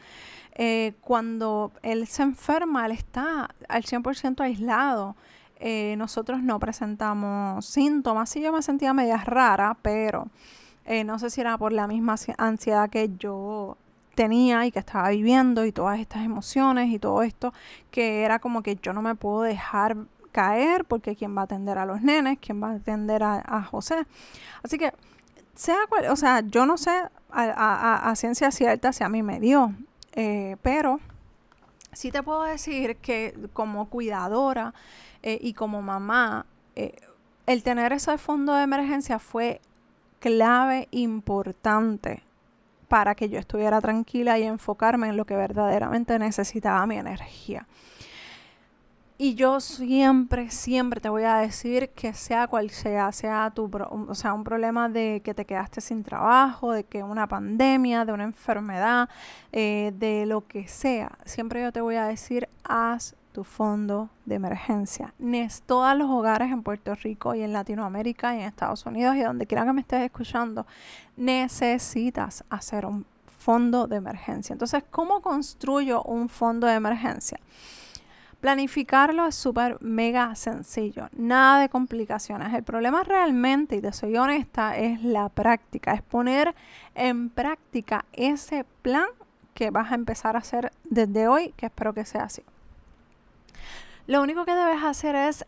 Eh, 0.55 0.93
cuando 1.01 1.71
él 1.81 2.07
se 2.07 2.23
enferma, 2.23 2.85
él 2.85 2.93
está 2.93 3.49
al 3.67 3.83
100% 3.83 4.41
aislado. 4.41 5.15
Eh, 5.59 5.95
nosotros 5.97 6.41
no 6.41 6.59
presentamos 6.59 7.65
síntomas. 7.65 8.29
Sí, 8.29 8.41
yo 8.41 8.53
me 8.53 8.61
sentía 8.61 8.93
media 8.93 9.17
rara, 9.17 9.77
pero 9.81 10.29
eh, 10.85 11.03
no 11.03 11.19
sé 11.19 11.29
si 11.29 11.41
era 11.41 11.57
por 11.57 11.73
la 11.73 11.87
misma 11.87 12.15
ansiedad 12.37 12.89
que 12.89 13.11
yo 13.17 13.77
tenía 14.15 14.65
y 14.65 14.71
que 14.71 14.79
estaba 14.79 15.09
viviendo 15.09 15.65
y 15.65 15.71
todas 15.71 15.99
estas 15.99 16.23
emociones 16.23 16.89
y 16.91 16.99
todo 16.99 17.23
esto, 17.23 17.53
que 17.91 18.23
era 18.23 18.39
como 18.39 18.61
que 18.63 18.77
yo 18.81 18.93
no 18.93 19.01
me 19.01 19.15
puedo 19.15 19.41
dejar 19.41 19.97
caer 20.31 20.85
porque 20.85 21.15
quién 21.15 21.35
va 21.35 21.41
a 21.41 21.43
atender 21.45 21.77
a 21.77 21.85
los 21.85 22.01
nenes, 22.01 22.37
quién 22.39 22.61
va 22.61 22.69
a 22.69 22.75
atender 22.75 23.23
a, 23.23 23.63
José. 23.63 24.05
Así 24.63 24.77
que, 24.77 24.91
sea 25.55 25.77
o 26.09 26.15
sea, 26.15 26.41
yo 26.41 26.65
no 26.65 26.77
sé 26.77 26.91
a, 27.29 28.13
ciencia 28.15 28.51
cierta 28.51 28.93
si 28.93 29.03
a 29.03 29.09
mí 29.09 29.23
me 29.23 29.39
dio, 29.39 29.73
eh, 30.13 30.57
pero 30.61 30.99
sí 31.91 32.11
te 32.11 32.23
puedo 32.23 32.43
decir 32.43 32.97
que 32.97 33.35
como 33.53 33.89
cuidadora 33.89 34.73
eh, 35.21 35.39
y 35.41 35.53
como 35.53 35.81
mamá, 35.81 36.45
eh, 36.75 36.95
el 37.45 37.63
tener 37.63 37.93
ese 37.93 38.17
fondo 38.17 38.53
de 38.53 38.63
emergencia 38.63 39.19
fue 39.19 39.61
clave, 40.19 40.87
importante 40.91 42.23
para 42.87 43.15
que 43.15 43.29
yo 43.29 43.39
estuviera 43.39 43.81
tranquila 43.81 44.37
y 44.37 44.43
enfocarme 44.43 45.09
en 45.09 45.17
lo 45.17 45.25
que 45.25 45.35
verdaderamente 45.35 46.19
necesitaba 46.19 46.85
mi 46.85 46.97
energía. 46.97 47.67
Y 49.17 49.35
yo 49.35 49.59
siempre, 49.59 50.49
siempre 50.49 50.99
te 50.99 51.07
voy 51.07 51.23
a 51.23 51.37
decir 51.37 51.89
que 51.89 52.13
sea 52.13 52.47
cual 52.47 52.71
sea, 52.71 53.11
sea 53.11 53.51
tu, 53.53 53.69
o 53.89 54.15
sea, 54.15 54.33
un 54.33 54.43
problema 54.43 54.89
de 54.89 55.21
que 55.23 55.35
te 55.35 55.45
quedaste 55.45 55.81
sin 55.81 56.03
trabajo, 56.03 56.71
de 56.71 56.83
que 56.83 57.03
una 57.03 57.27
pandemia, 57.27 58.05
de 58.05 58.11
una 58.11 58.23
enfermedad, 58.23 59.09
eh, 59.51 59.93
de 59.95 60.25
lo 60.25 60.47
que 60.47 60.67
sea, 60.67 61.11
siempre 61.25 61.61
yo 61.61 61.71
te 61.71 61.79
voy 61.79 61.95
a 61.95 62.05
decir, 62.05 62.49
haz 62.63 63.15
tu 63.33 63.43
fondo 63.43 64.09
de 64.25 64.35
emergencia. 64.35 65.13
Nes, 65.19 65.61
todos 65.63 65.95
los 65.95 66.09
hogares 66.09 66.51
en 66.51 66.63
Puerto 66.63 66.95
Rico 66.95 67.35
y 67.35 67.43
en 67.43 67.53
Latinoamérica 67.53 68.35
y 68.35 68.39
en 68.39 68.45
Estados 68.45 68.85
Unidos 68.85 69.15
y 69.15 69.21
donde 69.21 69.45
quiera 69.45 69.65
que 69.65 69.73
me 69.73 69.81
estés 69.81 70.01
escuchando, 70.01 70.65
necesitas 71.17 72.43
hacer 72.49 72.85
un 72.85 73.05
fondo 73.39 73.87
de 73.87 73.97
emergencia. 73.97 74.53
Entonces, 74.53 74.83
¿cómo 74.89 75.21
construyo 75.21 76.01
un 76.03 76.29
fondo 76.29 76.65
de 76.65 76.73
emergencia? 76.73 77.39
Planificarlo 78.43 79.25
es 79.25 79.35
súper 79.35 79.81
mega 79.81 80.35
sencillo, 80.35 81.07
nada 81.15 81.61
de 81.61 81.69
complicaciones. 81.69 82.53
El 82.53 82.63
problema 82.63 83.01
realmente, 83.01 83.77
y 83.77 83.81
te 83.81 83.93
soy 83.93 84.17
honesta, 84.17 84.75
es 84.75 85.01
la 85.01 85.29
práctica, 85.29 85.93
es 85.93 86.01
poner 86.01 86.53
en 86.93 87.29
práctica 87.29 88.03
ese 88.11 88.65
plan 88.81 89.07
que 89.53 89.71
vas 89.71 89.93
a 89.93 89.95
empezar 89.95 90.35
a 90.35 90.39
hacer 90.39 90.73
desde 90.83 91.29
hoy, 91.29 91.53
que 91.55 91.67
espero 91.67 91.93
que 91.93 92.03
sea 92.03 92.23
así. 92.23 92.43
Lo 94.07 94.21
único 94.21 94.43
que 94.43 94.55
debes 94.55 94.83
hacer 94.83 95.15
es 95.15 95.45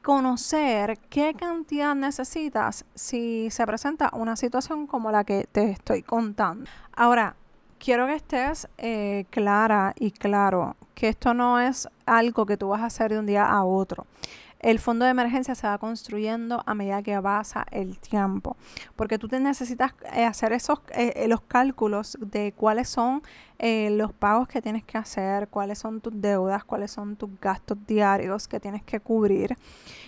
conocer 0.00 0.98
qué 1.10 1.34
cantidad 1.34 1.94
necesitas 1.94 2.86
si 2.94 3.50
se 3.50 3.66
presenta 3.66 4.08
una 4.14 4.36
situación 4.36 4.86
como 4.86 5.10
la 5.10 5.24
que 5.24 5.46
te 5.52 5.72
estoy 5.72 6.02
contando. 6.02 6.64
Ahora, 6.96 7.36
quiero 7.78 8.06
que 8.06 8.14
estés 8.14 8.68
eh, 8.78 9.24
clara 9.30 9.94
y 9.98 10.10
claro 10.10 10.76
que 10.94 11.08
esto 11.08 11.34
no 11.34 11.60
es 11.60 11.88
algo 12.06 12.46
que 12.46 12.56
tú 12.56 12.68
vas 12.68 12.82
a 12.82 12.86
hacer 12.86 13.12
de 13.12 13.18
un 13.18 13.26
día 13.26 13.46
a 13.46 13.64
otro 13.64 14.06
el 14.64 14.78
fondo 14.78 15.04
de 15.04 15.10
emergencia 15.10 15.54
se 15.54 15.66
va 15.66 15.76
construyendo 15.76 16.62
a 16.64 16.74
medida 16.74 17.02
que 17.02 17.20
pasa 17.20 17.66
el 17.70 17.98
tiempo, 17.98 18.56
porque 18.96 19.18
tú 19.18 19.28
te 19.28 19.38
necesitas 19.38 19.92
eh, 20.14 20.24
hacer 20.24 20.54
esos 20.54 20.78
eh, 20.94 21.12
eh, 21.16 21.28
los 21.28 21.42
cálculos 21.42 22.16
de 22.20 22.52
cuáles 22.52 22.88
son 22.88 23.22
los 23.56 24.12
pagos 24.12 24.46
que 24.46 24.60
tienes 24.60 24.84
que 24.84 24.98
hacer, 24.98 25.48
cuáles 25.48 25.78
son 25.78 26.02
tus 26.02 26.12
deudas, 26.20 26.64
cuáles 26.64 26.90
son 26.90 27.16
tus 27.16 27.30
gastos 27.40 27.78
diarios 27.86 28.46
que 28.46 28.60
tienes 28.60 28.82
que 28.82 29.00
cubrir. 29.00 29.56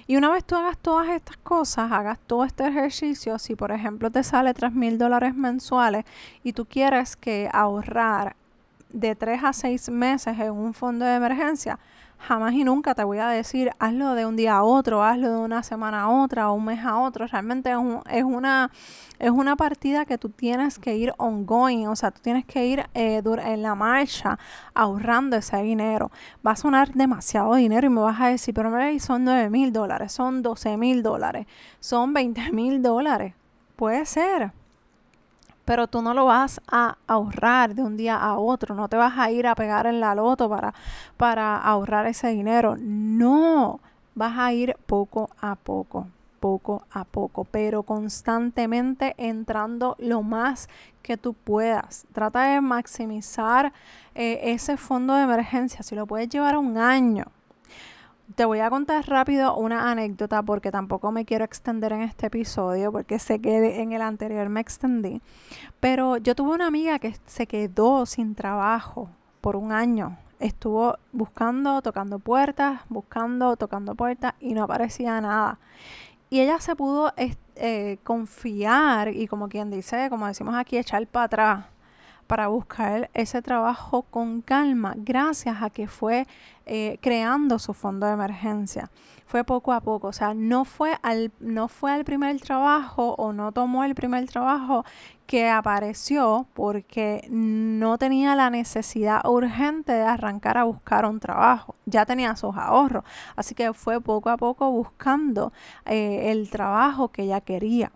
Y 0.06 0.16
una 0.16 0.30
vez 0.30 0.44
tú 0.44 0.56
hagas 0.56 0.76
todas 0.76 1.08
estas 1.08 1.38
cosas, 1.38 1.90
hagas 1.90 2.18
todo 2.26 2.44
este 2.44 2.66
ejercicio, 2.66 3.38
si 3.38 3.54
por 3.54 3.72
ejemplo 3.72 4.10
te 4.10 4.22
sale 4.24 4.52
3 4.52 4.72
mil 4.72 4.98
dólares 4.98 5.34
mensuales 5.34 6.04
y 6.42 6.52
tú 6.52 6.66
quieres 6.66 7.16
que 7.16 7.48
ahorrar 7.50 8.36
de 8.90 9.14
3 9.14 9.44
a 9.44 9.52
6 9.54 9.88
meses 9.88 10.38
en 10.38 10.52
un 10.52 10.74
fondo 10.74 11.06
de 11.06 11.14
emergencia, 11.14 11.78
jamás 12.18 12.54
y 12.54 12.64
nunca 12.64 12.94
te 12.94 13.04
voy 13.04 13.18
a 13.18 13.28
decir 13.28 13.70
hazlo 13.78 14.14
de 14.14 14.26
un 14.26 14.36
día 14.36 14.56
a 14.56 14.62
otro, 14.62 15.02
hazlo 15.02 15.30
de 15.30 15.38
una 15.38 15.62
semana 15.62 16.02
a 16.02 16.08
otra 16.08 16.50
o 16.50 16.54
un 16.54 16.64
mes 16.64 16.84
a 16.84 16.98
otro. 16.98 17.26
Realmente 17.26 17.70
es, 17.70 18.24
una, 18.24 18.70
es 19.18 19.30
una 19.30 19.56
partida 19.56 20.04
que 20.04 20.18
tú 20.18 20.30
tienes 20.30 20.78
que 20.78 20.96
ir 20.96 21.12
ongoing, 21.18 21.88
o 21.88 21.96
sea, 21.96 22.10
tú 22.10 22.20
tienes 22.22 22.44
que 22.44 22.66
ir 22.66 22.84
eh, 22.94 23.22
en 23.24 23.62
la 23.62 23.74
marcha 23.74 24.38
ahorrando 24.74 25.36
ese 25.36 25.58
dinero. 25.62 26.10
Va 26.46 26.52
a 26.52 26.56
sonar 26.56 26.92
demasiado 26.92 27.54
dinero 27.54 27.86
y 27.86 27.90
me 27.90 28.00
vas 28.00 28.20
a 28.20 28.28
decir, 28.28 28.54
pero 28.54 28.70
me 28.70 28.98
son 29.00 29.24
9 29.24 29.50
mil 29.50 29.72
dólares, 29.72 30.12
son 30.12 30.42
12 30.42 30.76
mil 30.76 31.02
dólares, 31.02 31.46
son 31.80 32.12
20 32.12 32.52
mil 32.52 32.82
dólares. 32.82 33.34
Puede 33.76 34.06
ser 34.06 34.52
pero 35.66 35.88
tú 35.88 36.00
no 36.00 36.14
lo 36.14 36.24
vas 36.24 36.60
a 36.68 36.96
ahorrar 37.06 37.74
de 37.74 37.82
un 37.82 37.96
día 37.98 38.16
a 38.16 38.38
otro, 38.38 38.74
no 38.74 38.88
te 38.88 38.96
vas 38.96 39.18
a 39.18 39.30
ir 39.30 39.46
a 39.46 39.54
pegar 39.54 39.86
en 39.86 40.00
la 40.00 40.14
loto 40.14 40.48
para, 40.48 40.72
para 41.18 41.58
ahorrar 41.58 42.06
ese 42.06 42.28
dinero, 42.28 42.76
no, 42.78 43.80
vas 44.14 44.38
a 44.38 44.52
ir 44.52 44.76
poco 44.86 45.28
a 45.40 45.56
poco, 45.56 46.06
poco 46.40 46.84
a 46.92 47.04
poco, 47.04 47.44
pero 47.44 47.82
constantemente 47.82 49.14
entrando 49.18 49.96
lo 49.98 50.22
más 50.22 50.68
que 51.02 51.16
tú 51.16 51.34
puedas. 51.34 52.06
Trata 52.12 52.44
de 52.44 52.60
maximizar 52.60 53.72
eh, 54.14 54.40
ese 54.44 54.76
fondo 54.76 55.14
de 55.14 55.22
emergencia, 55.22 55.82
si 55.82 55.96
lo 55.96 56.06
puedes 56.06 56.28
llevar 56.28 56.56
un 56.56 56.78
año, 56.78 57.26
te 58.34 58.44
voy 58.44 58.60
a 58.60 58.70
contar 58.70 59.08
rápido 59.08 59.56
una 59.56 59.90
anécdota 59.90 60.42
porque 60.42 60.70
tampoco 60.70 61.12
me 61.12 61.24
quiero 61.24 61.44
extender 61.44 61.92
en 61.92 62.02
este 62.02 62.26
episodio 62.26 62.90
porque 62.90 63.18
sé 63.18 63.40
que 63.40 63.80
en 63.80 63.92
el 63.92 64.02
anterior 64.02 64.48
me 64.48 64.60
extendí. 64.60 65.22
Pero 65.80 66.16
yo 66.16 66.34
tuve 66.34 66.54
una 66.54 66.66
amiga 66.66 66.98
que 66.98 67.16
se 67.26 67.46
quedó 67.46 68.04
sin 68.06 68.34
trabajo 68.34 69.08
por 69.40 69.56
un 69.56 69.72
año. 69.72 70.18
Estuvo 70.40 70.98
buscando, 71.12 71.80
tocando 71.82 72.18
puertas, 72.18 72.80
buscando, 72.88 73.56
tocando 73.56 73.94
puertas 73.94 74.34
y 74.40 74.54
no 74.54 74.64
aparecía 74.64 75.20
nada. 75.20 75.58
Y 76.28 76.40
ella 76.40 76.58
se 76.60 76.74
pudo 76.74 77.12
eh, 77.16 77.98
confiar 78.02 79.08
y 79.08 79.28
como 79.28 79.48
quien 79.48 79.70
dice, 79.70 80.10
como 80.10 80.26
decimos 80.26 80.56
aquí, 80.56 80.76
echar 80.76 81.06
para 81.06 81.24
atrás 81.24 81.64
para 82.26 82.48
buscar 82.48 83.10
ese 83.14 83.40
trabajo 83.42 84.02
con 84.02 84.42
calma 84.42 84.94
gracias 84.96 85.62
a 85.62 85.70
que 85.70 85.86
fue 85.86 86.26
eh, 86.66 86.98
creando 87.00 87.60
su 87.60 87.74
fondo 87.74 88.06
de 88.06 88.12
emergencia. 88.12 88.90
Fue 89.24 89.44
poco 89.44 89.72
a 89.72 89.80
poco, 89.80 90.08
o 90.08 90.12
sea, 90.12 90.34
no 90.34 90.64
fue, 90.64 90.98
al, 91.02 91.32
no 91.40 91.68
fue 91.68 91.92
al 91.92 92.04
primer 92.04 92.40
trabajo 92.40 93.14
o 93.18 93.32
no 93.32 93.52
tomó 93.52 93.84
el 93.84 93.94
primer 93.94 94.26
trabajo 94.26 94.84
que 95.26 95.48
apareció 95.48 96.46
porque 96.54 97.26
no 97.30 97.98
tenía 97.98 98.34
la 98.34 98.50
necesidad 98.50 99.24
urgente 99.26 99.92
de 99.92 100.02
arrancar 100.02 100.58
a 100.58 100.64
buscar 100.64 101.04
un 101.06 101.20
trabajo, 101.20 101.76
ya 101.86 102.04
tenía 102.04 102.34
sus 102.36 102.56
ahorros, 102.56 103.04
así 103.36 103.54
que 103.54 103.72
fue 103.72 104.00
poco 104.00 104.30
a 104.30 104.36
poco 104.36 104.70
buscando 104.70 105.52
eh, 105.84 106.32
el 106.32 106.50
trabajo 106.50 107.08
que 107.08 107.22
ella 107.22 107.40
quería. 107.40 107.92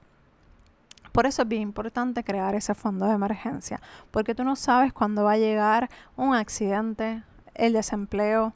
Por 1.13 1.27
eso 1.27 1.43
es 1.43 1.49
bien 1.49 1.63
importante 1.63 2.23
crear 2.23 2.55
ese 2.55 2.75
fondo 2.75 3.07
de 3.07 3.15
emergencia, 3.15 3.81
porque 4.13 4.35
tú 4.35 4.45
no 4.45 4.55
sabes 4.55 4.93
cuándo 4.93 5.25
va 5.25 5.33
a 5.33 5.39
llegar 5.39 5.91
un 6.17 6.35
accidente, 6.35 7.25
el 7.55 7.73
desempleo, 7.73 8.55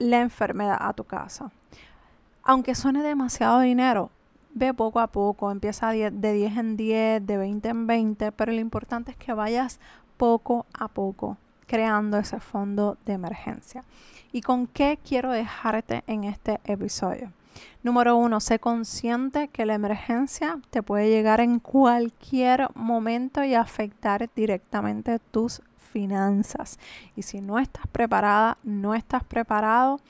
la 0.00 0.20
enfermedad 0.20 0.78
a 0.80 0.92
tu 0.92 1.04
casa. 1.04 1.52
Aunque 2.42 2.74
suene 2.74 3.02
demasiado 3.02 3.60
dinero, 3.60 4.10
ve 4.52 4.74
poco 4.74 4.98
a 4.98 5.06
poco, 5.06 5.52
empieza 5.52 5.90
de 5.90 6.10
10 6.10 6.56
en 6.56 6.76
10, 6.76 7.26
de 7.26 7.36
20 7.36 7.68
en 7.68 7.86
20, 7.86 8.32
pero 8.32 8.50
lo 8.50 8.58
importante 8.58 9.12
es 9.12 9.16
que 9.16 9.32
vayas 9.32 9.78
poco 10.16 10.66
a 10.72 10.88
poco 10.88 11.36
creando 11.66 12.18
ese 12.18 12.40
fondo 12.40 12.98
de 13.06 13.12
emergencia. 13.12 13.84
¿Y 14.32 14.40
con 14.40 14.66
qué 14.66 14.98
quiero 15.06 15.30
dejarte 15.30 16.02
en 16.06 16.24
este 16.24 16.60
episodio? 16.64 17.30
Número 17.82 18.16
uno, 18.16 18.40
sé 18.40 18.58
consciente 18.58 19.48
que 19.48 19.66
la 19.66 19.74
emergencia 19.74 20.58
te 20.70 20.82
puede 20.82 21.08
llegar 21.08 21.40
en 21.40 21.60
cualquier 21.60 22.68
momento 22.74 23.44
y 23.44 23.54
afectar 23.54 24.28
directamente 24.34 25.18
tus 25.18 25.62
finanzas. 25.90 26.78
Y 27.16 27.22
si 27.22 27.40
no 27.40 27.58
estás 27.58 27.86
preparada, 27.88 28.58
no 28.62 28.94
estás 28.94 29.24
preparado, 29.24 30.00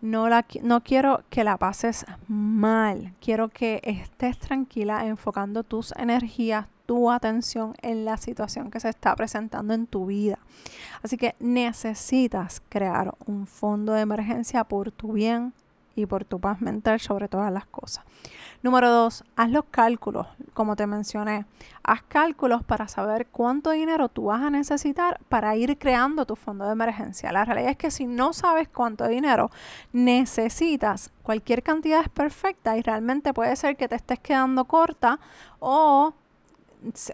no, 0.00 0.28
la, 0.28 0.46
no 0.62 0.82
quiero 0.82 1.22
que 1.30 1.44
la 1.44 1.56
pases 1.56 2.06
mal. 2.28 3.14
Quiero 3.20 3.48
que 3.48 3.80
estés 3.84 4.38
tranquila 4.38 5.06
enfocando 5.06 5.62
tus 5.62 5.92
energías, 5.96 6.66
tu 6.86 7.10
atención 7.10 7.74
en 7.82 8.04
la 8.04 8.16
situación 8.16 8.70
que 8.70 8.80
se 8.80 8.88
está 8.88 9.14
presentando 9.14 9.74
en 9.74 9.86
tu 9.86 10.06
vida. 10.06 10.38
Así 11.02 11.16
que 11.16 11.34
necesitas 11.38 12.62
crear 12.68 13.14
un 13.26 13.46
fondo 13.46 13.92
de 13.92 14.00
emergencia 14.00 14.64
por 14.64 14.90
tu 14.90 15.12
bien, 15.12 15.52
y 15.94 16.06
por 16.06 16.24
tu 16.24 16.40
paz 16.40 16.60
mental 16.60 17.00
sobre 17.00 17.28
todas 17.28 17.52
las 17.52 17.66
cosas. 17.66 18.04
Número 18.62 18.90
dos, 18.90 19.24
haz 19.36 19.50
los 19.50 19.64
cálculos, 19.70 20.26
como 20.52 20.76
te 20.76 20.86
mencioné. 20.86 21.46
Haz 21.82 22.02
cálculos 22.02 22.62
para 22.62 22.88
saber 22.88 23.26
cuánto 23.28 23.70
dinero 23.70 24.08
tú 24.10 24.24
vas 24.24 24.42
a 24.42 24.50
necesitar 24.50 25.18
para 25.28 25.56
ir 25.56 25.78
creando 25.78 26.26
tu 26.26 26.36
fondo 26.36 26.66
de 26.66 26.72
emergencia. 26.72 27.32
La 27.32 27.44
realidad 27.44 27.70
es 27.70 27.76
que 27.78 27.90
si 27.90 28.06
no 28.06 28.34
sabes 28.34 28.68
cuánto 28.68 29.08
dinero 29.08 29.50
necesitas, 29.92 31.10
cualquier 31.22 31.62
cantidad 31.62 32.02
es 32.02 32.10
perfecta 32.10 32.76
y 32.76 32.82
realmente 32.82 33.32
puede 33.32 33.56
ser 33.56 33.76
que 33.76 33.88
te 33.88 33.94
estés 33.94 34.18
quedando 34.18 34.66
corta 34.66 35.18
o 35.58 36.12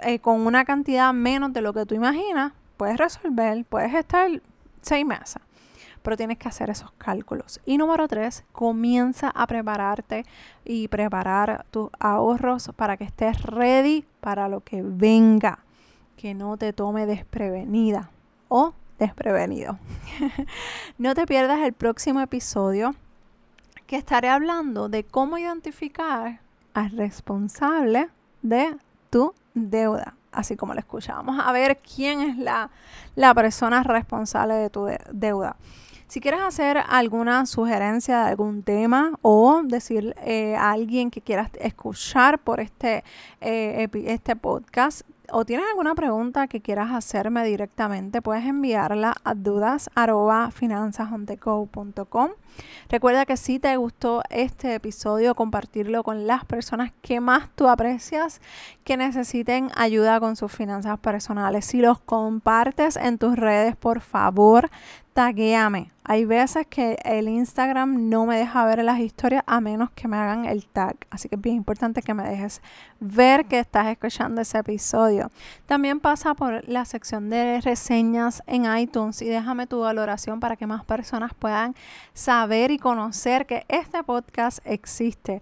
eh, 0.02 0.18
con 0.18 0.46
una 0.46 0.64
cantidad 0.64 1.12
menos 1.12 1.52
de 1.52 1.60
lo 1.60 1.72
que 1.72 1.86
tú 1.86 1.94
imaginas, 1.94 2.52
puedes 2.76 2.96
resolver, 2.96 3.64
puedes 3.66 3.94
estar 3.94 4.42
seis 4.80 5.06
meses 5.06 5.45
pero 6.06 6.16
tienes 6.16 6.38
que 6.38 6.46
hacer 6.46 6.70
esos 6.70 6.92
cálculos. 6.92 7.60
Y 7.64 7.78
número 7.78 8.06
tres, 8.06 8.44
comienza 8.52 9.28
a 9.28 9.44
prepararte 9.48 10.24
y 10.64 10.86
preparar 10.86 11.66
tus 11.72 11.90
ahorros 11.98 12.70
para 12.76 12.96
que 12.96 13.02
estés 13.02 13.42
ready 13.42 14.04
para 14.20 14.46
lo 14.46 14.60
que 14.60 14.82
venga, 14.84 15.58
que 16.16 16.32
no 16.32 16.58
te 16.58 16.72
tome 16.72 17.06
desprevenida 17.06 18.08
o 18.46 18.72
desprevenido. 19.00 19.80
no 20.98 21.12
te 21.16 21.26
pierdas 21.26 21.58
el 21.62 21.72
próximo 21.72 22.20
episodio 22.20 22.94
que 23.88 23.96
estaré 23.96 24.28
hablando 24.28 24.88
de 24.88 25.02
cómo 25.02 25.38
identificar 25.38 26.38
al 26.72 26.90
responsable 26.92 28.10
de 28.42 28.76
tu 29.10 29.34
deuda, 29.54 30.14
así 30.30 30.54
como 30.54 30.72
lo 30.72 30.78
escuchábamos, 30.78 31.44
a 31.44 31.50
ver 31.50 31.78
quién 31.78 32.20
es 32.20 32.38
la, 32.38 32.70
la 33.16 33.34
persona 33.34 33.82
responsable 33.82 34.54
de 34.54 34.70
tu 34.70 34.86
deuda. 35.10 35.56
Si 36.08 36.20
quieres 36.20 36.40
hacer 36.40 36.78
alguna 36.88 37.46
sugerencia 37.46 38.20
de 38.20 38.30
algún 38.30 38.62
tema 38.62 39.18
o 39.22 39.62
decir 39.64 40.14
eh, 40.24 40.54
a 40.54 40.70
alguien 40.70 41.10
que 41.10 41.20
quieras 41.20 41.50
escuchar 41.58 42.38
por 42.38 42.60
este, 42.60 43.02
eh, 43.40 43.88
este 44.06 44.36
podcast, 44.36 45.02
o 45.32 45.44
tienes 45.44 45.66
alguna 45.68 45.94
pregunta 45.94 46.46
que 46.46 46.60
quieras 46.60 46.92
hacerme 46.92 47.44
directamente, 47.44 48.22
puedes 48.22 48.44
enviarla 48.44 49.14
a 49.24 49.34
dudas.finanzasontheco.com. 49.34 52.30
Recuerda 52.88 53.26
que 53.26 53.36
si 53.36 53.58
te 53.58 53.76
gustó 53.76 54.22
este 54.30 54.74
episodio, 54.74 55.34
compartirlo 55.34 56.04
con 56.04 56.28
las 56.28 56.44
personas 56.44 56.92
que 57.02 57.18
más 57.20 57.48
tú 57.54 57.68
aprecias, 57.68 58.40
que 58.84 58.96
necesiten 58.96 59.70
ayuda 59.74 60.20
con 60.20 60.36
sus 60.36 60.52
finanzas 60.52 61.00
personales. 61.00 61.66
Si 61.66 61.80
los 61.80 61.98
compartes 61.98 62.96
en 62.96 63.18
tus 63.18 63.34
redes, 63.36 63.74
por 63.76 64.00
favor, 64.00 64.70
taguéame. 65.16 65.92
Hay 66.04 66.26
veces 66.26 66.66
que 66.66 66.98
el 67.02 67.26
Instagram 67.26 68.10
no 68.10 68.26
me 68.26 68.36
deja 68.36 68.66
ver 68.66 68.84
las 68.84 69.00
historias 69.00 69.42
a 69.46 69.62
menos 69.62 69.90
que 69.92 70.08
me 70.08 70.18
hagan 70.18 70.44
el 70.44 70.66
tag. 70.66 70.94
Así 71.08 71.30
que 71.30 71.36
es 71.36 71.40
bien 71.40 71.56
importante 71.56 72.02
que 72.02 72.12
me 72.12 72.22
dejes 72.22 72.60
ver 73.00 73.46
que 73.46 73.58
estás 73.58 73.86
escuchando 73.86 74.42
ese 74.42 74.58
episodio. 74.58 75.30
También 75.64 76.00
pasa 76.00 76.34
por 76.34 76.68
la 76.68 76.84
sección 76.84 77.30
de 77.30 77.62
reseñas 77.62 78.42
en 78.46 78.66
iTunes 78.76 79.22
y 79.22 79.28
déjame 79.28 79.66
tu 79.66 79.80
valoración 79.80 80.38
para 80.38 80.54
que 80.54 80.66
más 80.66 80.84
personas 80.84 81.32
puedan 81.32 81.74
saber 82.12 82.70
y 82.70 82.78
conocer 82.78 83.46
que 83.46 83.64
este 83.68 84.04
podcast 84.04 84.58
existe. 84.66 85.40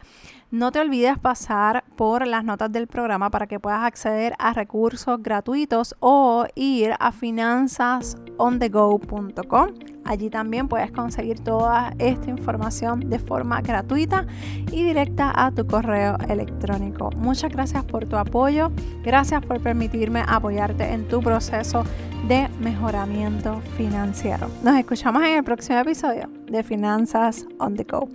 No 0.54 0.70
te 0.70 0.78
olvides 0.78 1.18
pasar 1.18 1.82
por 1.96 2.28
las 2.28 2.44
notas 2.44 2.70
del 2.70 2.86
programa 2.86 3.28
para 3.28 3.48
que 3.48 3.58
puedas 3.58 3.82
acceder 3.82 4.34
a 4.38 4.52
recursos 4.52 5.20
gratuitos 5.20 5.96
o 5.98 6.46
ir 6.54 6.94
a 7.00 7.10
finanzasonthego.com. 7.10 9.68
Allí 10.04 10.30
también 10.30 10.68
puedes 10.68 10.92
conseguir 10.92 11.40
toda 11.40 11.92
esta 11.98 12.30
información 12.30 13.10
de 13.10 13.18
forma 13.18 13.62
gratuita 13.62 14.28
y 14.70 14.84
directa 14.84 15.32
a 15.34 15.50
tu 15.50 15.66
correo 15.66 16.18
electrónico. 16.28 17.10
Muchas 17.16 17.50
gracias 17.50 17.84
por 17.84 18.06
tu 18.06 18.14
apoyo. 18.14 18.70
Gracias 19.02 19.44
por 19.44 19.60
permitirme 19.60 20.22
apoyarte 20.24 20.84
en 20.84 21.08
tu 21.08 21.20
proceso 21.20 21.82
de 22.28 22.48
mejoramiento 22.60 23.60
financiero. 23.76 24.46
Nos 24.62 24.76
escuchamos 24.76 25.24
en 25.24 25.38
el 25.38 25.42
próximo 25.42 25.80
episodio 25.80 26.30
de 26.46 26.62
Finanzas 26.62 27.44
on 27.58 27.74
the 27.74 27.82
Go. 27.82 28.08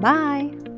Bye. 0.00 0.69